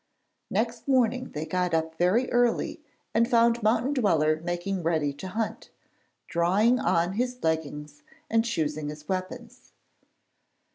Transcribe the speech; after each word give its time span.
Next 0.49 0.87
morning 0.87 1.29
they 1.33 1.45
got 1.45 1.75
up 1.75 1.93
very 1.99 2.27
early 2.31 2.81
and 3.13 3.29
found 3.29 3.61
Mountain 3.61 3.93
Dweller 3.93 4.41
making 4.43 4.81
ready 4.81 5.13
to 5.13 5.27
hunt, 5.27 5.69
drawing 6.27 6.79
on 6.79 7.11
his 7.13 7.37
leggings 7.43 8.01
and 8.27 8.43
choosing 8.43 8.89
his 8.89 9.07
weapons. 9.07 9.73